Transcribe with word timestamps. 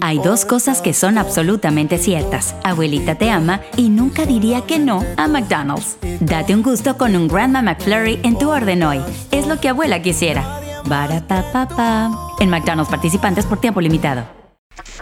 Hay 0.00 0.18
dos 0.18 0.46
cosas 0.46 0.80
que 0.80 0.94
son 0.94 1.18
absolutamente 1.18 1.98
ciertas. 1.98 2.54
Abuelita 2.64 3.16
te 3.16 3.30
ama 3.30 3.60
y 3.76 3.90
nunca 3.90 4.24
diría 4.24 4.62
que 4.62 4.78
no 4.78 5.04
a 5.18 5.28
McDonald's. 5.28 5.98
Date 6.20 6.54
un 6.54 6.62
gusto 6.62 6.96
con 6.96 7.14
un 7.14 7.28
Grandma 7.28 7.60
McFlurry 7.60 8.20
en 8.22 8.38
tu 8.38 8.48
orden 8.48 8.82
hoy. 8.82 9.02
Es 9.30 9.46
lo 9.46 9.60
que 9.60 9.68
abuela 9.68 10.00
quisiera. 10.00 10.60
Barata 10.86 12.10
En 12.40 12.48
McDonald's 12.48 12.90
participantes 12.90 13.44
por 13.44 13.60
tiempo 13.60 13.82
limitado. 13.82 14.24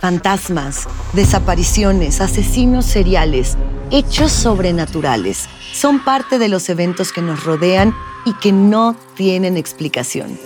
Fantasmas, 0.01 0.89
desapariciones, 1.13 2.21
asesinos 2.21 2.85
seriales, 2.85 3.57
hechos 3.93 4.33
sobrenaturales 4.33 5.49
son 5.73 6.05
parte 6.05 6.41
de 6.41 6.49
los 6.49 6.69
eventos 6.69 7.13
que 7.13 7.23
nos 7.23 7.45
rodean 7.45 7.95
y 8.25 8.33
que 8.35 8.51
no 8.51 8.97
tienen 9.15 9.57
explicación. 9.57 10.37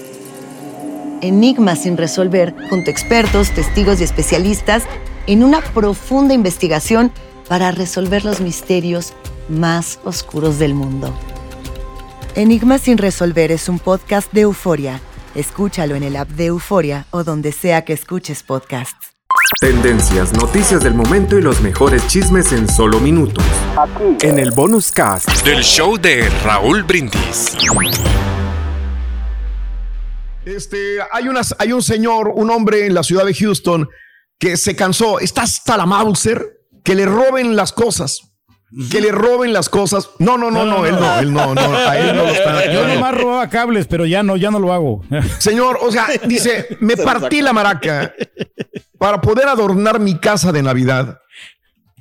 Enigmas 1.22 1.84
sin 1.84 1.96
resolver, 1.96 2.52
junto 2.68 2.90
a 2.90 2.92
expertos, 2.92 3.52
testigos 3.52 4.00
y 4.00 4.04
especialistas, 4.04 4.82
en 5.28 5.45
una 5.45 5.60
profunda 5.60 6.34
investigación 6.34 7.12
para 7.48 7.70
resolver 7.70 8.24
los 8.24 8.40
misterios 8.40 9.12
más 9.48 10.01
oscuros 10.04 10.59
del 10.59 10.74
mundo. 10.74 11.14
Enigmas 12.34 12.82
sin 12.82 12.98
resolver 12.98 13.52
es 13.52 13.68
un 13.68 13.79
podcast 13.79 14.32
de 14.32 14.40
euforia. 14.42 15.01
Escúchalo 15.37 15.95
en 15.95 16.02
el 16.02 16.16
app 16.16 16.29
de 16.29 16.46
Euforia 16.46 17.06
o 17.10 17.23
donde 17.23 17.52
sea 17.52 17.84
que 17.84 17.92
escuches 17.92 18.42
podcasts. 18.42 19.12
Tendencias, 19.60 20.32
noticias 20.32 20.82
del 20.82 20.95
momento 20.95 21.38
y 21.38 21.42
los 21.42 21.60
mejores 21.60 22.07
chismes 22.09 22.52
en 22.52 22.68
solo 22.68 22.98
minutos. 22.98 23.45
En 24.23 24.38
el 24.40 24.51
bonus 24.51 24.90
cast 24.90 25.45
del 25.45 25.62
show 25.62 25.96
de 25.96 26.29
Raúl 26.45 26.82
Brindis. 26.82 27.57
Este, 30.45 30.98
hay, 31.12 31.29
unas, 31.29 31.54
hay 31.59 31.73
un 31.73 31.82
señor, 31.82 32.32
un 32.35 32.51
hombre 32.51 32.87
en 32.87 32.95
la 32.95 33.02
ciudad 33.02 33.24
de 33.24 33.35
Houston 33.35 33.88
que 34.38 34.57
se 34.57 34.74
cansó, 34.74 35.21
está 35.21 35.43
hasta 35.43 35.76
la 35.76 35.87
Mauser, 35.87 36.60
que 36.82 36.95
le 36.95 37.07
roben 37.07 37.54
las 37.54 37.73
cosas. 37.73 38.32
Que 38.90 39.02
le 39.02 39.13
roben 39.13 39.52
las 39.52 39.68
cosas. 39.68 40.09
No, 40.18 40.38
no, 40.38 40.51
no, 40.51 40.65
no, 40.65 40.87
él 40.87 40.95
no, 40.98 41.18
él 41.18 41.32
no, 41.32 41.54
no, 41.54 41.76
a 41.76 41.98
él 41.98 42.16
no 42.16 42.23
lo 42.23 42.29
está. 42.30 42.73
Yo 42.73 42.80
no, 42.80 42.88
no. 42.88 42.95
nomás 42.95 43.15
robaba 43.15 43.51
cables, 43.51 43.87
pero 43.87 44.07
ya 44.07 44.23
no, 44.23 44.37
ya 44.37 44.51
no 44.51 44.59
lo 44.59 44.73
hago. 44.73 45.04
Señor, 45.38 45.79
o 45.82 45.93
sea, 45.93 46.07
dice, 46.26 46.79
me 46.80 46.96
partí 46.96 47.43
la 47.43 47.52
maraca 47.52 48.15
para 48.98 49.20
poder 49.20 49.46
adornar 49.48 50.01
mi 50.01 50.18
casa 50.18 50.52
de 50.52 50.63
Navidad. 50.63 51.18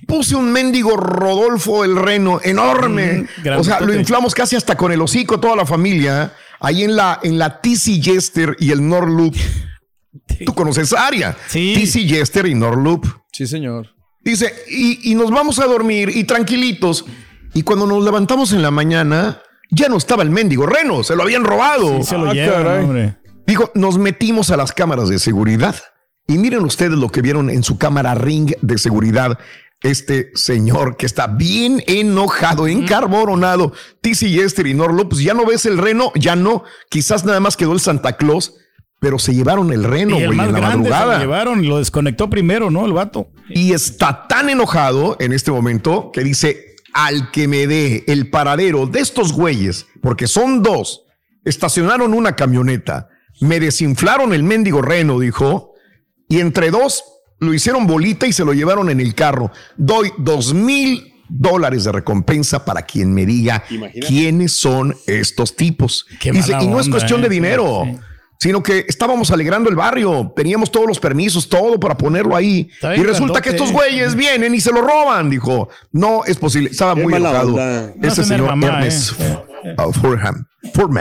Puse 0.08 0.36
un 0.36 0.52
mendigo 0.52 0.96
Rodolfo 0.96 1.84
el 1.84 1.98
Reno 1.98 2.40
enorme. 2.42 3.28
Mm, 3.44 3.50
o 3.58 3.64
sea, 3.66 3.82
lo 3.82 3.94
inflamos 3.94 4.34
casi 4.34 4.56
hasta 4.56 4.78
con 4.78 4.94
el 4.94 5.02
hocico 5.02 5.42
toda 5.42 5.58
la 5.58 5.66
familia. 5.66 6.34
Ahí 6.62 6.84
en 6.84 6.96
la, 6.96 7.20
en 7.24 7.38
la 7.40 7.60
TC 7.60 8.02
Jester 8.02 8.56
y 8.60 8.72
el 8.72 8.88
North 8.88 9.10
Loop. 9.10 9.36
Tú 10.46 10.54
conoces 10.54 10.84
esa 10.92 11.06
área. 11.08 11.36
Sí. 11.48 11.74
TC 11.76 12.08
Jester 12.08 12.46
y 12.46 12.56
North 12.56 12.78
Loop. 12.82 13.06
Sí, 13.32 13.48
señor. 13.48 13.90
Dice, 14.24 14.54
y, 14.70 15.12
y 15.12 15.16
nos 15.16 15.32
vamos 15.32 15.60
a 15.60 15.66
dormir 15.66 16.10
y 16.14 16.24
tranquilitos. 16.24 17.06
Y 17.54 17.64
cuando 17.64 17.86
nos 17.88 18.04
levantamos 18.04 18.54
en 18.54 18.62
la 18.62 18.72
mañana, 18.72 19.42
ya 19.72 19.90
no 19.90 19.98
estaba 19.98 20.24
el 20.24 20.30
mendigo 20.30 20.66
Reno, 20.66 21.04
se 21.04 21.16
lo 21.16 21.24
habían 21.24 21.44
robado. 21.44 22.04
Se 22.04 22.18
lo 22.18 22.30
Ah, 22.30 22.34
llevan, 22.34 22.64
caray. 22.64 22.84
hombre. 22.84 23.18
Dijo, 23.48 23.72
nos 23.74 23.98
metimos 23.98 24.52
a 24.52 24.58
las 24.58 24.72
cámaras 24.72 25.10
de 25.10 25.18
seguridad. 25.20 25.76
Y 26.28 26.38
miren 26.38 26.64
ustedes 26.64 26.92
lo 26.94 27.10
que 27.10 27.22
vieron 27.22 27.50
en 27.50 27.64
su 27.64 27.78
cámara 27.78 28.14
ring 28.16 28.54
de 28.62 28.78
seguridad. 28.78 29.38
Este 29.82 30.32
señor 30.36 30.96
que 30.96 31.08
está 31.08 31.28
bien 31.28 31.84
enojado, 31.88 32.68
encarboronado. 32.68 33.74
TC 34.02 34.30
Yester 34.30 34.68
y 34.68 34.76
Norlo, 34.76 35.10
pues 35.10 35.24
ya 35.24 35.34
no 35.34 35.46
ves 35.46 35.66
el 35.66 35.78
reno, 35.78 36.12
ya 36.16 36.36
no. 36.36 36.64
Quizás 36.90 37.26
nada 37.26 37.40
más 37.40 37.58
quedó 37.58 37.74
el 37.74 37.80
Santa 37.80 38.14
Claus, 38.14 38.54
pero 39.00 39.18
se 39.18 39.34
llevaron 39.34 39.74
el 39.74 39.84
reno, 39.84 40.18
güey, 40.18 40.30
en 40.30 40.38
la 40.38 40.46
grande 40.46 40.60
se 40.60 40.62
lo 40.62 40.78
madrugada. 40.78 41.20
llevaron 41.20 41.68
lo 41.68 41.80
desconectó 41.80 42.30
primero, 42.30 42.70
¿no? 42.70 42.86
El 42.86 42.94
vato. 42.94 43.32
Y 43.50 43.74
está 43.74 44.28
tan 44.28 44.50
enojado 44.50 45.18
en 45.20 45.34
este 45.34 45.50
momento 45.50 46.12
que 46.14 46.22
dice, 46.22 46.76
al 46.94 47.32
que 47.32 47.48
me 47.48 47.66
dé 47.66 48.04
el 48.08 48.30
paradero 48.30 48.86
de 48.86 49.00
estos 49.00 49.34
güeyes, 49.34 49.88
porque 50.04 50.28
son 50.28 50.62
dos, 50.62 51.06
estacionaron 51.44 52.14
una 52.14 52.36
camioneta, 52.36 53.10
me 53.40 53.60
desinflaron 53.60 54.34
el 54.34 54.44
mendigo 54.44 54.84
reno, 54.84 55.20
dijo, 55.20 55.74
y 56.30 56.40
entre 56.40 56.70
dos 56.70 57.04
lo 57.42 57.54
hicieron 57.54 57.86
bolita 57.88 58.26
y 58.28 58.32
se 58.34 58.46
lo 58.46 58.54
llevaron 58.54 58.90
en 58.90 59.02
el 59.02 59.14
carro. 59.14 59.52
Doy 59.76 60.12
dos 60.18 60.54
mil 60.54 61.14
dólares 61.28 61.84
de 61.84 61.92
recompensa 61.92 62.64
para 62.66 62.82
quien 62.84 63.14
me 63.14 63.26
diga 63.26 63.64
quiénes 64.08 64.54
son 64.54 64.96
estos 65.08 65.56
tipos. 65.56 66.06
Qué 66.20 66.32
Dice, 66.32 66.54
y 66.62 66.68
no 66.68 66.80
es 66.80 66.88
cuestión 66.88 67.20
de 67.22 67.28
eh, 67.28 67.32
dinero. 67.32 67.84
sí. 67.86 67.98
Sino 68.40 68.64
que 68.64 68.86
estábamos 68.88 69.30
alegrando 69.30 69.70
el 69.70 69.76
barrio, 69.76 70.34
teníamos 70.36 70.72
todos 70.72 70.88
los 70.88 71.00
permisos, 71.00 71.48
todo 71.48 71.80
para 71.80 71.96
ponerlo 71.96 72.36
ahí. 72.36 72.70
Está 72.74 72.96
Y 72.96 73.04
resulta 73.04 73.34
grandote. 73.34 73.42
que 73.44 73.50
estos 73.52 73.72
güeyes 73.72 74.16
vienen 74.16 74.56
y 74.56 74.60
se 74.60 74.72
lo 74.72 74.82
roban, 74.82 75.30
dijo. 75.30 75.70
No 75.92 76.26
es 76.26 76.38
posible. 76.38 76.72
Estaba 76.72 76.96
Qué 76.96 77.04
muy 77.04 77.14
enojado. 77.14 77.50
onda. 77.50 77.94
No 77.96 78.08
Ese 78.08 78.24
señor 78.24 78.48
mamá, 78.48 78.68
Ernest 78.80 79.12
eh. 79.20 79.38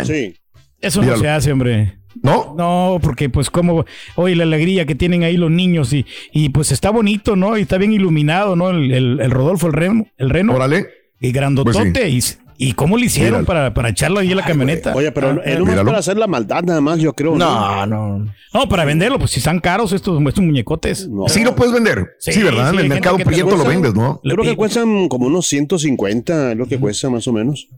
Sí. 0.04 0.36
Eso 0.82 1.00
no 1.00 1.04
Míralo. 1.06 1.22
se 1.22 1.28
hace, 1.30 1.52
hombre. 1.52 1.99
¿No? 2.22 2.54
No, 2.58 2.98
porque 3.00 3.28
pues 3.28 3.50
como, 3.50 3.84
oye, 4.16 4.34
la 4.36 4.42
alegría 4.44 4.84
que 4.86 4.94
tienen 4.94 5.22
ahí 5.22 5.36
los 5.36 5.50
niños 5.50 5.92
y, 5.92 6.04
y 6.32 6.48
pues 6.48 6.72
está 6.72 6.90
bonito, 6.90 7.36
¿no? 7.36 7.56
Y 7.56 7.62
está 7.62 7.78
bien 7.78 7.92
iluminado, 7.92 8.56
¿no? 8.56 8.70
El, 8.70 8.92
el- 8.92 9.20
el 9.20 9.30
Rodolfo, 9.30 9.66
el 9.68 9.72
reno, 9.72 10.06
el 10.18 10.30
reno. 10.30 10.54
Órale. 10.54 10.86
Y 11.20 11.32
grandotote. 11.32 11.92
Pues 11.92 12.38
y, 12.58 12.68
y 12.70 12.72
cómo 12.74 12.96
le 12.98 13.06
hicieron 13.06 13.30
Míralo. 13.42 13.46
para, 13.46 13.74
para 13.74 13.88
echarlo 13.90 14.18
ahí 14.20 14.30
en 14.32 14.36
la 14.36 14.44
camioneta. 14.44 14.92
Oye, 14.94 15.12
pero 15.12 15.30
Ah, 15.30 15.40
él 15.44 15.64
no 15.64 15.72
es 15.72 15.80
para 15.82 15.98
hacer 15.98 16.16
la 16.18 16.26
maldad 16.26 16.62
nada 16.64 16.80
más, 16.80 16.98
yo 16.98 17.12
creo. 17.14 17.36
No, 17.36 17.86
no. 17.86 18.26
No, 18.52 18.68
para 18.68 18.84
venderlo, 18.84 19.18
pues 19.18 19.30
si 19.30 19.38
están 19.38 19.60
caros 19.60 19.92
estos, 19.92 20.20
estos 20.26 20.44
muñecotes. 20.44 21.08
No. 21.08 21.28
Sí 21.28 21.42
lo 21.44 21.54
puedes 21.54 21.72
vender. 21.72 22.06
Sí, 22.18 22.32
Sí, 22.32 22.42
¿verdad? 22.42 22.70
sí, 22.70 22.76
en 22.76 22.82
el 22.82 22.88
mercado 22.88 23.16
prieto 23.18 23.56
lo 23.56 23.64
vendes, 23.64 23.94
¿no? 23.94 24.20
Yo 24.24 24.32
creo 24.34 24.44
que 24.44 24.56
cuestan 24.56 25.08
como 25.08 25.26
unos 25.26 25.46
150, 25.46 26.52
es 26.52 26.58
lo 26.58 26.66
que 26.66 26.78
cuesta 26.78 27.08
más 27.08 27.26
o 27.28 27.32
menos. 27.32 27.68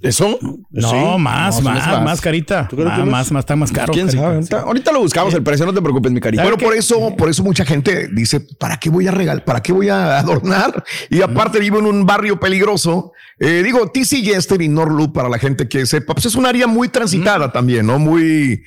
¿Eso? 0.00 0.38
No, 0.70 0.90
Sí. 0.90 0.96
más, 1.18 1.56
No, 1.56 1.70
más, 1.70 1.86
más. 1.88 2.02
más, 2.04 2.20
carita. 2.20 2.68
¿Tú 2.68 2.76
crees 2.76 2.88
Más, 3.04 3.32
más? 3.32 3.42
está 3.42 3.56
más 3.56 3.72
caro. 3.72 3.92
¿Quién 3.92 4.06
carita. 4.06 4.22
sabe? 4.22 4.34
Ahorita, 4.36 4.60
ahorita 4.60 4.92
lo 4.92 5.00
buscamos 5.00 5.34
el 5.34 5.42
precio, 5.42 5.66
no 5.66 5.74
te 5.74 5.82
preocupes, 5.82 6.12
mi 6.12 6.20
carita. 6.20 6.42
¿Sabe 6.44 6.54
Bueno, 6.54 6.64
por 6.68 6.76
eso, 6.76 7.16
por 7.16 7.28
eso 7.28 7.42
mucha 7.42 7.64
gente 7.64 8.08
dice, 8.12 8.40
¿para 8.40 8.76
qué 8.78 8.90
voy 8.90 9.08
a 9.08 9.10
regalar? 9.10 9.44
¿Para 9.44 9.60
qué 9.60 9.72
voy 9.72 9.88
a 9.88 10.18
adornar? 10.18 10.84
Y 11.10 11.20
aparte 11.20 11.58
vivo 11.58 11.80
en 11.80 11.86
un 11.86 12.06
barrio 12.06 12.38
peligroso. 12.38 13.12
Eh, 13.40 13.62
digo, 13.64 13.88
TC 13.90 14.22
Jester 14.24 14.62
y 14.62 14.68
North 14.68 14.92
Loop, 14.92 15.12
para 15.12 15.28
la 15.28 15.38
gente 15.38 15.68
que 15.68 15.84
sepa, 15.86 16.14
pues 16.14 16.26
es 16.26 16.34
un 16.36 16.46
área 16.46 16.66
muy 16.68 16.88
transitada 16.88 17.50
también, 17.52 17.86
¿no? 17.86 17.98
Muy, 17.98 18.62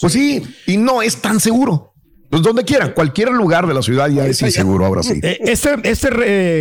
pues 0.00 0.12
sí, 0.12 0.42
y 0.66 0.76
no 0.76 1.02
es 1.02 1.16
tan 1.22 1.38
seguro. 1.40 1.93
Pues 2.30 2.42
donde 2.42 2.64
quieran, 2.64 2.92
cualquier 2.92 3.30
lugar 3.30 3.66
de 3.66 3.74
la 3.74 3.82
ciudad 3.82 4.08
ya 4.08 4.26
es 4.26 4.40
inseguro 4.42 4.86
ahora 4.86 5.02
sí. 5.02 5.20
Eh, 5.22 5.38
Este, 5.44 5.76
este 5.84 6.08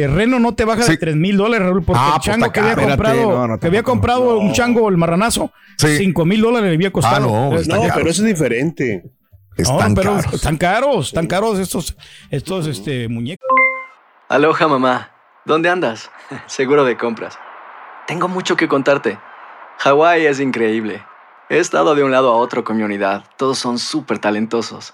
eh, 0.04 0.08
reno 0.08 0.40
no 0.40 0.54
te 0.54 0.66
baja 0.66 0.84
Sí. 0.84 0.92
de 0.92 0.98
3 0.98 1.16
mil 1.16 1.36
dólares, 1.38 1.68
Raúl, 1.68 1.84
porque 1.84 2.00
Ah, 2.02 2.08
el 2.08 2.14
pues 2.22 2.26
chango 2.26 2.52
que 2.52 2.60
había 2.60 2.76
comprado, 2.76 3.16
Espérate, 3.16 3.38
no, 3.40 3.48
no, 3.48 3.60
que 3.60 3.68
había 3.68 3.84
comprado 3.84 4.40
un 4.40 4.54
chango, 4.54 4.88
el 4.90 4.98
marranazo, 4.98 5.52
Sí. 5.78 5.98
5 5.98 6.26
mil 6.26 6.42
dólares 6.42 6.70
le 6.70 6.76
había 6.76 6.92
costado. 6.92 7.28
Ah, 7.28 7.50
no, 7.52 7.56
está 7.60 7.76
No, 7.78 7.84
pero 7.96 8.10
eso 8.10 8.22
es 8.24 8.28
diferente. 8.28 9.04
no, 9.04 9.64
Están 9.64 9.96
pero 9.96 10.16
caros. 10.18 10.34
están 10.34 10.58
caros, 10.58 11.08
están 11.08 11.28
caros 11.28 11.60
estos, 11.60 11.96
estos 12.30 12.68
este, 12.68 13.08
muñecos. 13.08 13.48
Aloha 14.30 14.68
mamá, 14.68 15.12
¿dónde 15.46 15.70
andas? 15.70 16.12
Seguro 16.48 16.84
de 16.86 16.98
compras. 16.98 17.38
Tengo 18.08 18.28
mucho 18.28 18.56
que 18.56 18.68
contarte. 18.68 19.18
Hawái 19.80 20.26
es 20.28 20.40
increíble. 20.40 21.04
He 21.50 21.58
estado 21.58 21.96
de 21.96 22.04
un 22.04 22.12
lado 22.12 22.32
a 22.32 22.36
otro 22.36 22.64
con 22.64 22.78
mi 22.78 22.84
unidad. 22.84 23.24
Todos 23.38 23.58
son 23.60 23.80
súper 23.80 24.20
talentosos. 24.20 24.94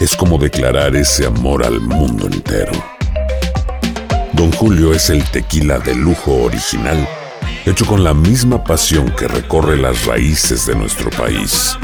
es 0.00 0.16
como 0.16 0.38
declarar 0.38 0.96
ese 0.96 1.26
amor 1.26 1.64
al 1.64 1.80
mundo 1.80 2.26
entero. 2.26 2.72
Don 4.32 4.50
Julio 4.52 4.92
es 4.92 5.10
el 5.10 5.24
tequila 5.30 5.78
de 5.78 5.94
lujo 5.94 6.32
original, 6.42 7.08
hecho 7.64 7.86
con 7.86 8.02
la 8.02 8.12
misma 8.12 8.64
pasión 8.64 9.10
que 9.16 9.28
recorre 9.28 9.76
las 9.76 10.06
raíces 10.06 10.66
de 10.66 10.74
nuestro 10.74 11.10
país. 11.10 11.78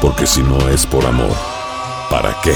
Porque 0.00 0.26
si 0.26 0.42
no 0.42 0.68
es 0.70 0.86
por 0.86 1.04
amor, 1.04 1.36
¿para 2.08 2.34
qué? 2.42 2.54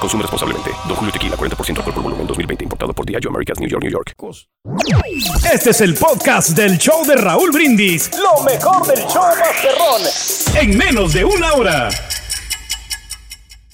Consume 0.00 0.22
responsablemente. 0.22 0.70
Don 0.88 0.96
Julio 0.96 1.12
Tequila, 1.12 1.36
40% 1.36 1.78
alcohol 1.78 1.94
por 1.94 2.02
volumen, 2.02 2.26
2020. 2.26 2.64
Importado 2.64 2.92
por 2.92 3.06
Diageo 3.06 3.30
Americas, 3.30 3.60
New 3.60 3.68
York, 3.68 3.84
New 3.84 3.92
York. 3.92 4.14
Este 5.52 5.70
es 5.70 5.80
el 5.80 5.94
podcast 5.94 6.50
del 6.50 6.76
show 6.76 7.06
de 7.06 7.14
Raúl 7.14 7.52
Brindis. 7.52 8.10
Lo 8.18 8.42
mejor 8.42 8.84
del 8.84 9.06
show 9.06 9.22
Masterrón. 9.38 10.02
En 10.60 10.76
menos 10.76 11.12
de 11.12 11.24
una 11.24 11.52
hora. 11.52 11.88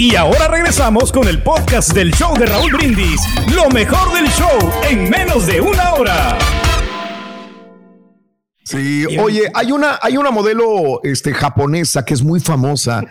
Y 0.00 0.14
ahora 0.14 0.46
regresamos 0.46 1.10
con 1.10 1.26
el 1.26 1.42
podcast 1.42 1.92
del 1.92 2.12
show 2.12 2.32
de 2.38 2.46
Raúl 2.46 2.70
Brindis. 2.70 3.20
Lo 3.52 3.68
mejor 3.68 4.14
del 4.14 4.28
show 4.28 4.56
en 4.88 5.10
menos 5.10 5.44
de 5.44 5.60
una 5.60 5.94
hora. 5.94 6.38
Sí, 8.62 9.04
oye, 9.18 9.50
hay 9.52 9.72
una, 9.72 9.98
hay 10.00 10.16
una 10.16 10.30
modelo 10.30 11.00
este, 11.02 11.34
japonesa 11.34 12.04
que 12.04 12.14
es 12.14 12.22
muy 12.22 12.38
famosa 12.38 13.02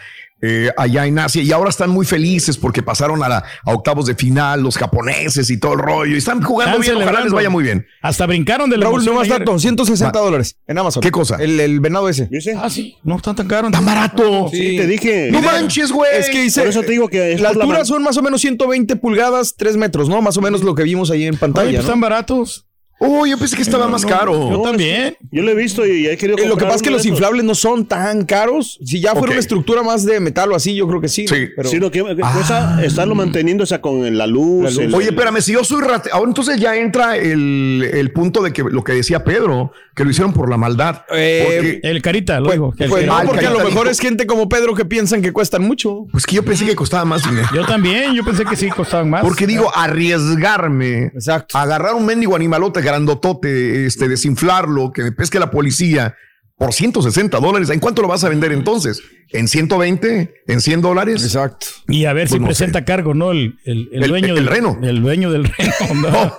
eh, 0.42 0.72
allá 0.78 1.06
en 1.08 1.18
Asia 1.20 1.42
y 1.42 1.52
ahora 1.52 1.70
están 1.70 1.90
muy 1.90 2.06
felices 2.06 2.58
porque 2.58 2.84
pasaron 2.84 3.24
a, 3.24 3.28
la, 3.30 3.38
a 3.66 3.72
octavos 3.74 4.06
de 4.06 4.16
final 4.16 4.62
los 4.62 4.78
japoneses 4.78 5.50
y 5.50 5.60
todo 5.60 5.74
el 5.74 5.80
rollo 5.80 6.14
y 6.14 6.18
están 6.20 6.42
jugando 6.44 6.80
Están 6.80 6.96
bien, 6.96 7.04
ojalá 7.04 7.24
les 7.24 7.34
vaya 7.34 7.50
muy 7.50 7.64
bien. 7.64 7.86
Hasta 8.02 8.26
brincaron 8.28 8.70
de 8.70 8.78
la 8.78 8.86
Raúl, 8.86 9.04
no 9.04 9.14
más 9.14 9.24
ayer. 9.24 9.40
dato, 9.40 9.58
160 9.58 10.12
Ma- 10.14 10.20
dólares 10.26 10.58
en 10.68 10.78
Amazon. 10.78 11.02
¿Qué 11.02 11.10
cosa? 11.12 11.38
El, 11.38 11.60
el 11.60 11.80
venado 11.80 12.08
ese. 12.08 12.30
Ah, 12.58 12.70
sí, 12.70 12.98
no 13.04 13.16
están 13.18 13.36
tan 13.36 13.48
caros. 13.48 13.72
Tan 13.72 13.86
barato. 13.86 14.50
Sí, 14.52 14.78
te 14.78 14.86
dije. 14.86 15.30
No 15.32 15.42
manches, 15.42 15.92
güey. 15.92 16.12
Es 16.18 16.30
que 16.30 16.42
dice, 16.44 16.62
Por 16.62 16.70
eso 16.70 16.82
te 16.82 16.92
digo 16.92 17.08
que 17.08 17.34
es 17.34 17.42
la 17.42 17.50
altura 17.50 17.84
son 17.86 18.04
más 18.04 18.16
o 18.18 18.22
menos 18.22 18.40
120 18.42 18.96
pulgadas, 18.98 19.56
3 19.58 19.78
metros, 19.78 20.08
¿no? 20.08 20.22
Más 20.22 20.38
o 20.38 20.42
menos 20.42 20.62
lo 20.62 20.76
que 20.76 20.84
vimos 20.84 21.10
ahí 21.10 21.24
en 21.24 21.30
Oye, 21.30 21.40
pantalla. 21.40 21.66
pues 21.70 21.74
¿no? 21.78 21.82
están 21.82 22.00
baratos. 22.00 22.67
Oh, 23.00 23.26
yo 23.28 23.38
pensé 23.38 23.56
que 23.56 23.62
estaba 23.62 23.88
más 23.88 24.06
caro. 24.06 24.50
Yo 24.52 24.62
también. 24.62 25.16
Yo 25.32 25.44
lo 25.44 25.52
he 25.52 25.56
visto 25.56 25.86
y 25.86 26.08
he 26.08 26.18
querido 26.18 26.38
Eh, 26.40 26.48
lo 26.48 26.58
que 26.58 26.64
pasa 26.64 26.78
es 26.78 26.82
que 26.82 26.90
los 26.90 27.06
inflables 27.06 27.44
no 27.44 27.54
son 27.54 27.86
tan 27.86 28.26
caros. 28.26 28.80
Si 28.84 29.00
ya 29.00 29.12
fuera 29.12 29.26
Ok. 29.28 29.32
una 29.32 29.40
estructura 29.40 29.84
más 29.84 30.04
de 30.06 30.20
metal 30.20 30.52
o 30.52 30.56
así, 30.56 30.74
yo 30.76 30.88
creo 30.88 31.00
que 31.02 31.08
sí. 31.08 31.28
Sí. 31.28 31.48
Pero 31.56 31.70
Sí, 31.70 31.78
lo 31.78 31.92
que 31.92 32.02
cuesta 32.02 32.84
estarlo 32.84 33.14
manteniendo, 33.14 33.64
o 33.64 33.68
sea, 33.68 33.82
con 33.82 34.18
la 34.18 34.26
luz. 34.26 34.64
La 34.64 34.70
luz. 34.72 34.80
el- 34.80 34.96
Oye, 34.96 35.10
espérame, 35.10 35.42
si 35.42 35.54
yo 35.54 35.64
soy 35.64 35.82
rate... 35.84 36.10
Ahora 36.12 36.28
entonces 36.30 36.60
ya 36.60 36.76
entra 36.76 37.18
el, 37.18 37.88
el 37.94 38.12
punto 38.12 38.42
de 38.42 38.52
que 38.52 38.64
lo 38.64 38.84
que 38.84 38.94
decía 38.94 39.24
Pedro, 39.24 39.72
que 39.96 40.04
lo 40.04 40.10
hicieron 40.10 40.34
por 40.34 40.50
la 40.50 40.58
maldad. 40.58 41.04
Eh, 41.14 41.44
Porque- 41.46 41.80
El 41.84 42.02
carita, 42.02 42.40
lo 42.40 42.46
pues, 42.46 42.56
dijo. 42.56 42.72
que 42.72 42.84
el 42.86 42.90
pues 42.90 43.06
no, 43.06 43.20
porque 43.26 43.46
a 43.46 43.52
lo 43.52 43.58
mejor 43.60 43.72
dijo- 43.74 43.90
es 43.90 44.00
gente 44.00 44.26
como 44.26 44.50
Pedro 44.50 44.74
que 44.74 44.86
piensan 44.86 45.22
que 45.22 45.32
cuestan 45.32 45.62
mucho. 45.64 46.06
pues 46.12 46.26
que 46.26 46.36
yo 46.36 46.44
pensé 46.44 46.66
que 46.66 46.76
costaba 46.76 47.06
más 47.06 47.24
dinero. 47.30 47.48
Yo 47.54 47.66
también, 47.66 48.14
yo 48.16 48.24
pensé 48.24 48.44
que 48.46 48.56
sí 48.56 48.70
costaban 48.70 49.10
más. 49.10 49.22
Porque 49.22 49.46
digo, 49.46 49.72
arriesgarme, 49.76 51.06
Exacto. 51.14 51.58
agarrar 51.58 51.94
un 51.94 52.06
mendigo 52.06 52.36
animalote 52.36 52.82
grandotote, 52.92 53.86
este, 53.86 54.08
desinflarlo, 54.08 54.92
que 54.92 55.04
me 55.04 55.12
pesque 55.12 55.40
la 55.40 55.52
policía 55.52 56.16
por 56.58 56.74
160 56.74 57.40
dólares. 57.40 57.70
¿En 57.70 57.80
cuánto 57.80 58.02
lo 58.02 58.08
vas 58.08 58.24
a 58.24 58.30
vender 58.30 58.52
entonces? 58.52 59.02
¿En 59.32 59.48
120? 59.48 60.34
¿En 60.48 60.62
100 60.62 60.82
dólares? 60.82 61.24
Exacto. 61.24 61.68
Y 61.88 62.06
a 62.06 62.14
ver 62.14 62.24
Pues 62.28 62.32
si 62.34 62.40
no 62.40 62.46
presenta 62.48 62.84
cargo, 62.86 63.14
¿no? 63.14 63.32
El, 63.32 63.60
el, 63.66 63.90
el 63.92 64.04
El- 64.04 64.10
dueño 64.10 64.28
el 64.30 64.36
del 64.36 64.48
reno. 64.48 64.80
El 64.82 65.02
dueño 65.02 65.30
del 65.32 65.44
reno. 65.46 65.74
¿no? 66.02 66.10
No, 66.10 66.38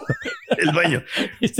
el 0.56 0.72
dueño. 0.72 1.02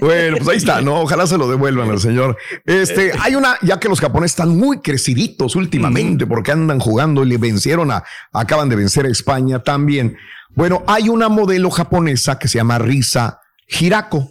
Bueno, 0.00 0.38
pues 0.38 0.48
ahí 0.48 0.56
está, 0.56 0.80
¿no? 0.80 1.00
Ojalá 1.02 1.26
se 1.28 1.38
lo 1.38 1.48
devuelvan 1.48 1.90
al 1.90 2.00
señor. 2.00 2.36
Este, 2.64 3.12
hay 3.20 3.34
una, 3.36 3.56
ya 3.62 3.78
que 3.78 3.88
los 3.88 4.00
japoneses 4.00 4.32
están 4.32 4.56
muy 4.56 4.80
creciditos 4.80 5.54
últimamente 5.54 6.26
porque 6.26 6.50
andan 6.50 6.80
jugando 6.80 7.24
y 7.24 7.28
le 7.28 7.36
vencieron 7.38 7.90
a, 7.92 8.02
acaban 8.32 8.68
de 8.68 8.76
vencer 8.76 9.06
a 9.06 9.10
España 9.10 9.62
también. 9.62 10.16
Bueno, 10.54 10.82
hay 10.88 11.08
una 11.08 11.28
modelo 11.28 11.70
japonesa 11.70 12.38
que 12.38 12.48
se 12.48 12.58
llama 12.58 12.78
Risa 12.78 13.38
Hirako. 13.66 14.28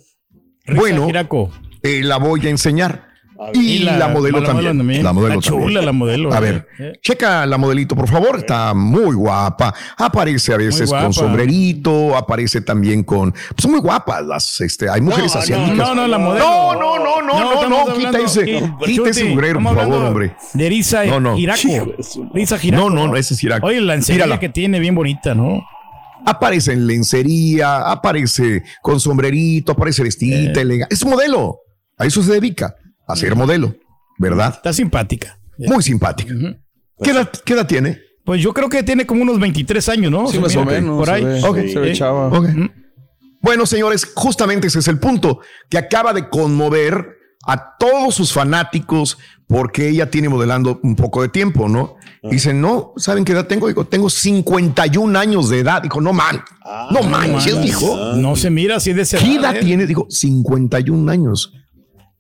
Risa 0.66 0.80
bueno, 0.80 1.08
eh, 1.84 2.02
la 2.04 2.18
voy 2.18 2.46
a 2.46 2.50
enseñar. 2.50 3.12
Y, 3.56 3.80
la, 3.80 4.08
modelo 4.08 4.44
también. 4.44 5.04
La 5.04 5.14
modelo 5.14 5.40
Está 5.40 5.50
chula 5.50 5.62
también. 5.64 5.86
la 5.88 5.92
modelo. 5.92 6.32
A 6.32 6.38
eh. 6.38 6.42
ver, 6.42 6.68
Eh. 6.78 6.94
checa 7.02 7.44
la 7.48 7.58
modelito, 7.58 7.96
por 7.96 8.08
favor. 8.08 8.38
Está 8.38 8.76
muy 8.76 9.16
guapa. 9.16 9.74
Aparece 9.98 10.54
a 10.54 10.58
veces 10.58 10.90
guapa. 10.90 11.06
con 11.06 11.14
sombrerito, 11.14 12.16
aparece 12.16 12.62
también 12.62 13.04
con. 13.04 13.32
Pues 13.32 13.56
son 13.58 13.72
muy 13.72 13.80
guapas 13.80 14.24
las. 14.24 14.62
Este, 14.62 14.88
hay 14.92 15.02
mujeres 15.02 15.34
No, 15.34 15.42
asiáticas. 15.42 15.76
No, 15.76 15.96
no, 15.96 16.08
la 16.08 16.20
modelo. 16.20 16.46
No, 16.46 16.74
no, 16.76 17.00
no, 17.00 17.22
no, 17.24 17.68
no, 17.68 17.88
no, 17.88 17.94
quita 17.96 18.20
ese, 18.20 18.46
Qui- 18.46 18.86
quita 18.86 19.10
ese 19.10 19.26
mugrero, 19.26 19.60
por 19.60 19.76
favor, 19.76 20.06
hombre. 20.06 20.36
De 20.54 20.70
Risa 20.70 21.04
No, 21.06 21.20
no. 21.20 21.36
Hirako. 21.36 21.96
Risa 22.36 22.60
Hirako. 22.62 22.90
No, 22.90 22.96
no, 22.96 23.08
no, 23.08 23.16
ese 23.18 23.34
es 23.34 23.44
Hirako. 23.44 23.66
Oye, 23.66 23.82
la 23.82 23.96
enseñanza 23.96 24.40
que 24.40 24.50
tiene 24.50 24.80
bien 24.80 24.94
bonita, 24.94 25.34
¿no? 25.34 25.64
Aparece 26.26 26.74
en 26.74 26.88
lencería, 26.88 27.90
aparece 27.92 28.64
con 28.82 29.00
sombrerito, 29.00 29.72
aparece 29.74 30.04
vestidita, 30.04 30.60
Eh. 30.60 30.64
elegante. 30.64 30.94
Es 30.94 31.06
modelo. 31.06 31.60
A 31.98 32.06
eso 32.06 32.22
se 32.24 32.32
dedica, 32.34 32.76
a 33.08 33.16
ser 33.16 33.36
modelo, 33.36 33.76
¿verdad? 34.18 34.54
Está 34.56 34.74
simpática. 34.74 35.38
Muy 35.58 35.84
simpática. 35.84 36.34
¿Qué 37.04 37.12
edad, 37.12 37.30
qué 37.46 37.54
edad 37.54 37.68
tiene? 37.68 38.00
Pues 38.26 38.42
yo 38.42 38.54
creo 38.54 38.70
que 38.70 38.84
tiene 38.84 39.06
como 39.06 39.22
unos 39.24 39.40
23 39.40 39.88
años, 39.90 40.12
¿no? 40.12 40.28
Sí, 40.28 40.40
más 40.40 40.56
o 40.56 40.64
menos. 40.66 40.98
Por 40.98 41.10
ahí. 41.10 41.22
Se 41.22 41.28
ve, 41.28 41.44
Ok. 41.44 41.58
se 41.74 41.80
ve 41.80 41.92
Sí. 41.94 42.00
chava. 42.00 42.30
Bueno, 43.42 43.66
señores, 43.66 44.06
justamente 44.16 44.68
ese 44.68 44.80
es 44.80 44.88
el 44.88 45.00
punto 45.00 45.40
que 45.70 45.78
acaba 45.80 46.14
de 46.14 46.30
conmover 46.30 47.18
a 47.46 47.78
todos 47.78 48.16
sus 48.16 48.34
fanáticos 48.34 49.18
porque 49.48 49.90
ella 49.90 50.10
tiene 50.10 50.30
modelando 50.30 50.80
un 50.84 50.96
poco 50.96 51.22
de 51.22 51.30
tiempo, 51.30 51.68
¿no? 51.68 51.96
Dicen, 52.24 52.62
no, 52.62 52.94
¿saben 52.98 53.26
qué 53.26 53.32
edad 53.32 53.48
tengo? 53.48 53.68
Digo, 53.68 53.86
tengo 53.86 54.10
51 54.10 55.18
años 55.18 55.50
de 55.50 55.60
edad. 55.60 55.82
Dijo, 55.82 56.00
no 56.00 56.14
man, 56.14 56.42
no 56.92 57.02
manches, 57.02 57.56
mames. 57.56 57.66
dijo. 57.66 58.16
No 58.16 58.36
se 58.36 58.52
mira 58.52 58.76
así 58.76 58.94
de 58.94 59.02
esa 59.02 59.18
¿Qué 59.18 59.36
edad 59.36 59.56
¿eh? 59.56 59.60
tiene? 59.62 59.88
Dijo, 59.88 60.06
51 60.08 61.12
años. 61.12 61.52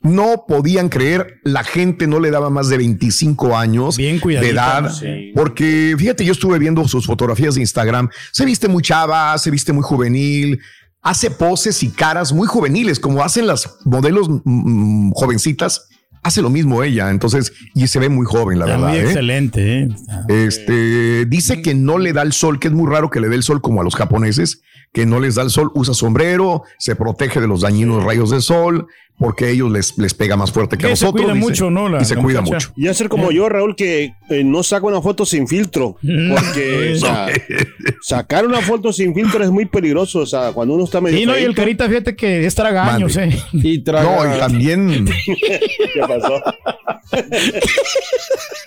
No 0.02 0.46
podían 0.48 0.90
creer, 0.90 1.40
la 1.44 1.64
gente 1.64 2.08
no 2.08 2.20
le 2.20 2.32
daba 2.32 2.50
más 2.50 2.70
de 2.70 2.78
25 2.80 3.56
años 3.56 3.98
Bien 3.98 4.20
de 4.20 4.50
edad. 4.50 4.92
Porque 5.36 5.94
fíjate, 5.96 6.26
yo 6.26 6.32
estuve 6.32 6.58
viendo 6.58 6.88
sus 6.88 7.06
fotografías 7.06 7.54
de 7.54 7.62
Instagram. 7.62 8.10
Se 8.32 8.44
viste 8.44 8.68
muy 8.68 8.82
chava, 8.82 9.38
se 9.38 9.52
viste 9.52 9.72
muy 9.72 9.84
juvenil, 9.84 10.60
hace 11.02 11.32
poses 11.32 11.84
y 11.84 11.90
caras 11.90 12.34
muy 12.34 12.48
juveniles, 12.48 13.00
como 13.00 13.24
hacen 13.24 13.48
las 13.48 13.78
modelos 13.86 14.28
mm, 14.44 15.12
jovencitas. 15.12 15.88
Hace 16.24 16.44
lo 16.44 16.52
mismo 16.52 16.84
ella, 16.84 17.10
entonces, 17.10 17.52
y 17.74 17.88
se 17.88 17.98
ve 17.98 18.08
muy 18.08 18.28
joven, 18.28 18.60
la 18.60 18.66
Está 18.66 18.78
verdad. 18.78 18.90
muy 18.90 19.00
¿eh? 19.00 19.04
excelente, 19.06 19.80
¿eh? 19.80 19.88
Este 20.28 21.26
dice 21.26 21.64
que 21.64 21.74
no 21.74 21.98
le 21.98 22.14
da 22.14 22.22
el 22.22 22.32
sol, 22.32 22.60
que 22.60 22.68
es 22.68 22.74
muy 22.76 22.88
raro 22.88 23.10
que 23.10 23.20
le 23.20 23.28
dé 23.28 23.36
el 23.36 23.42
sol 23.42 23.60
como 23.60 23.82
a 23.82 23.84
los 23.84 23.96
japoneses, 23.96 24.62
que 24.94 25.08
no 25.08 25.20
les 25.20 25.34
da 25.34 25.42
el 25.42 25.50
sol, 25.50 25.72
usa 25.74 25.96
sombrero, 25.96 26.62
se 26.78 26.96
protege 26.96 27.42
de 27.42 27.48
los 27.48 27.62
dañinos 27.62 28.04
rayos 28.04 28.30
del 28.30 28.44
sol, 28.44 28.86
porque 29.18 29.46
a 29.46 29.50
ellos 29.50 29.72
les, 29.72 29.98
les 30.00 30.14
pega 30.16 30.36
más 30.36 30.52
fuerte 30.52 30.78
que 30.78 30.88
a 30.88 30.90
Que 30.90 30.96
se 30.96 31.06
nosotros. 31.06 31.26
cuida 31.26 31.34
dice, 31.36 31.48
mucho, 31.48 31.70
¿no? 31.70 31.88
La- 31.90 32.02
y 32.02 32.06
se 32.06 32.16
la 32.16 32.22
cuida 32.24 32.42
muchacha. 32.42 32.70
mucho. 32.70 32.74
Y 32.82 32.88
hacer 32.88 33.08
como 33.08 33.32
yo, 33.32 33.50
Raúl, 33.50 33.76
que 33.76 34.14
eh, 34.30 34.44
no 34.44 34.64
saco 34.64 34.88
una 34.88 35.02
foto 35.02 35.26
sin 35.26 35.48
filtro. 35.48 35.98
Porque, 36.02 36.94
o 36.96 37.00
sea, 37.00 37.28
sacar 38.02 38.46
una 38.48 38.62
foto 38.62 38.92
sin 38.92 39.14
filtro 39.14 39.44
es 39.44 39.52
muy 39.52 39.66
peligroso. 39.66 40.20
O 40.20 40.26
sea, 40.26 40.52
cuando 40.54 40.74
uno 40.74 40.86
está 40.86 41.02
medio. 41.02 41.18
Sí, 41.20 41.26
no, 41.28 41.38
y 41.38 41.44
el 41.44 41.54
carita, 41.54 41.88
fíjate 41.88 42.16
que 42.16 42.46
es 42.46 42.56
tragaños. 42.56 43.16
¿eh? 43.18 43.30
Y 43.54 43.80
traga- 43.84 44.26
No, 44.26 44.36
y 44.36 44.40
también 44.40 45.06
¿Qué 45.26 46.00
pasó? 46.08 46.42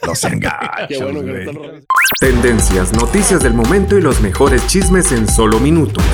no 0.06 0.12
gachos, 0.38 0.86
Qué 0.88 0.98
bueno 0.98 1.20
que 1.20 1.26
no 1.26 1.32
güey. 1.32 1.38
está 1.46 1.50
el 1.50 1.56
revés. 1.66 1.84
Tendencias, 2.20 2.92
noticias 2.92 3.42
del 3.42 3.54
momento 3.54 3.96
y 3.98 4.02
los 4.02 4.20
mejores 4.20 4.66
chismes 4.66 5.10
en 5.12 5.28
solo 5.28 5.58
minutos. 5.58 6.04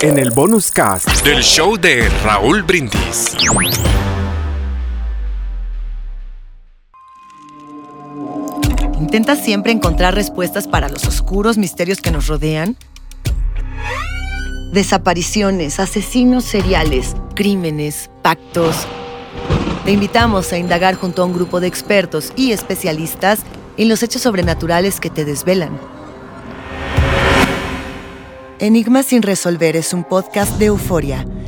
En 0.00 0.18
el 0.18 0.30
bonus 0.30 0.70
cast 0.70 1.08
Del 1.24 1.42
show 1.42 1.76
de 1.76 2.08
Raúl 2.24 2.62
Brindis. 2.62 3.34
¿Intentas 9.00 9.44
siempre 9.44 9.70
encontrar 9.70 10.14
respuestas 10.14 10.66
para 10.66 10.88
los 10.88 11.06
oscuros 11.06 11.56
misterios 11.56 12.00
que 12.00 12.10
nos 12.10 12.26
rodean? 12.26 12.76
Desapariciones, 14.72 15.78
asesinos 15.78 16.44
seriales, 16.44 17.14
crímenes, 17.34 18.10
pactos. 18.22 18.86
Te 19.84 19.92
invitamos 19.92 20.52
a 20.52 20.58
indagar 20.58 20.96
junto 20.96 21.22
a 21.22 21.26
un 21.26 21.32
grupo 21.32 21.60
de 21.60 21.68
expertos 21.68 22.32
y 22.34 22.52
especialistas 22.52 23.40
en 23.76 23.88
los 23.88 24.02
hechos 24.02 24.22
sobrenaturales 24.22 24.98
que 24.98 25.10
te 25.10 25.24
desvelan. 25.24 25.78
Enigma 28.58 29.02
sin 29.02 29.22
resolver 29.22 29.76
es 29.76 29.92
un 29.92 30.04
podcast 30.04 30.58
de 30.58 30.66
euforia. 30.66 31.26